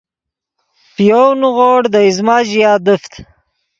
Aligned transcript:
پے 0.93 1.03
یَؤْ 1.09 1.27
نیغوڑ 1.39 1.81
دے 1.93 1.99
ایزمہ 2.05 2.35
ژیا 2.49 2.71
دیفت 2.85 3.11